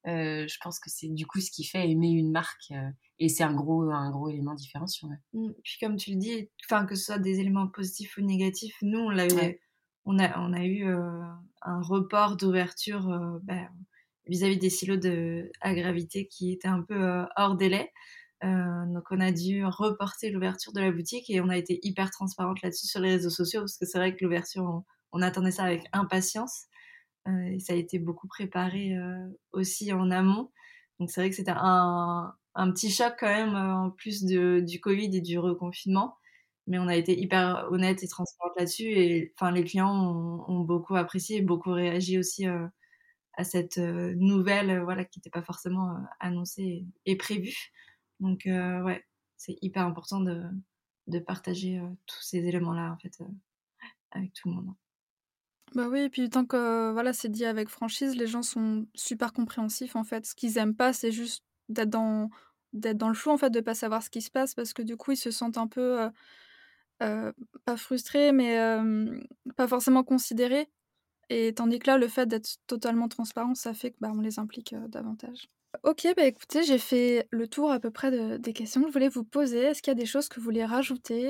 [0.08, 2.90] euh, je pense que c'est du coup ce qui fait aimer une marque euh,
[3.20, 5.10] et c'est un gros, un gros élément différenciant.
[5.34, 9.00] Mmh, puis comme tu le dis, que ce soit des éléments positifs ou négatifs, nous
[9.00, 9.60] on l'a eu,
[10.06, 13.70] on a, on a eu un report d'ouverture ben,
[14.28, 17.92] vis-à-vis des silos de, à gravité qui était un peu hors délai.
[18.42, 22.62] donc on a dû reporter l'ouverture de la boutique et on a été hyper transparente
[22.62, 25.86] là-dessus sur les réseaux sociaux parce que c'est vrai que l'ouverture on attendait ça avec
[25.94, 26.66] impatience.
[27.28, 30.52] Euh, et ça a été beaucoup préparé euh, aussi en amont.
[31.00, 32.36] Donc c'est vrai que c'était un,
[32.74, 36.18] petit choc quand même euh, en plus du Covid et du reconfinement.
[36.68, 38.86] Mais on a été hyper honnête et transparente là-dessus.
[38.86, 39.94] Et enfin, les clients
[40.48, 42.46] ont, beaucoup apprécié et beaucoup réagi aussi
[43.34, 47.74] à cette nouvelle voilà, qui n'était pas forcément annoncée et, prévue.
[48.22, 49.04] Donc ouais,
[49.38, 50.44] c'est hyper important de,
[51.08, 53.18] de partager tous ces éléments-là en fait
[54.12, 54.74] avec tout le monde.
[55.76, 59.34] Bah oui, et puis tant que voilà, c'est dit avec franchise, les gens sont super
[59.34, 60.26] compréhensifs en fait.
[60.26, 62.30] Ce qu'ils aiment pas, c'est juste d'être dans
[62.74, 64.82] d'être dans le flou en fait, de pas savoir ce qui se passe parce que
[64.84, 66.10] du coup, ils se sentent un peu euh,
[67.02, 67.32] euh,
[67.66, 68.58] pas frustrés, mais
[69.56, 70.70] pas forcément considérés.
[71.30, 74.40] Et tandis que là, le fait d'être totalement transparent, ça fait que bah, on les
[74.40, 75.50] implique davantage.
[75.84, 79.10] Ok, bah écoutez, j'ai fait le tour à peu près des questions que je voulais
[79.10, 79.60] vous poser.
[79.60, 81.24] Est-ce qu'il y a des choses que vous voulez rajouter,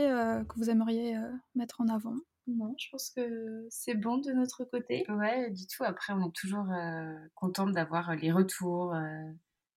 [0.50, 1.18] que vous aimeriez
[1.56, 2.16] mettre en avant?
[2.48, 5.06] Non, je pense que c'est bon de notre côté.
[5.10, 5.84] Ouais, du tout.
[5.84, 8.94] Après, on est toujours euh, contente d'avoir euh, les retours.
[8.94, 9.32] Euh,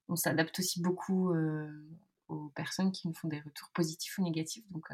[0.08, 1.34] on s'adapte aussi beaucoup
[2.28, 4.64] aux personnes qui nous font des retours positifs ou négatifs.
[4.70, 4.88] Donc,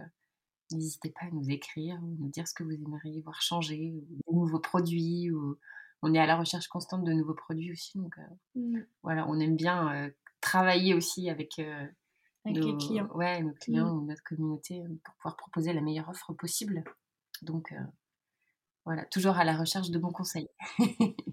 [0.71, 3.93] n'hésitez pas à nous écrire ou nous dire ce que vous aimeriez voir changer,
[4.27, 5.31] ou de nouveaux produits.
[5.31, 5.59] Ou...
[6.01, 7.99] On est à la recherche constante de nouveaux produits aussi.
[7.99, 8.17] Donc,
[8.55, 8.79] mmh.
[9.03, 11.59] voilà, on aime bien travailler aussi avec.
[12.45, 13.11] Avec nos, les clients.
[13.15, 13.99] Ouais, nos clients mmh.
[13.99, 16.85] ou notre communauté pour pouvoir proposer la meilleure offre possible.
[17.43, 17.81] Donc, euh,
[18.85, 20.49] voilà, toujours à la recherche de bons conseils.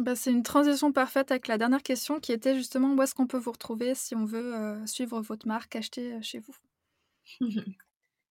[0.00, 3.26] bah, c'est une transition parfaite avec la dernière question qui était justement où est-ce qu'on
[3.26, 6.56] peut vous retrouver si on veut euh, suivre votre marque, acheter euh, chez vous?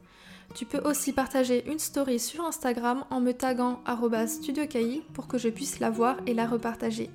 [0.54, 3.80] Tu peux aussi partager une story sur Instagram en me taguant
[4.26, 7.08] studiocahi pour que je puisse la voir et la repartager.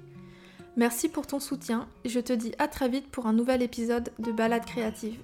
[0.77, 4.09] Merci pour ton soutien et je te dis à très vite pour un nouvel épisode
[4.17, 5.19] de Balade créative.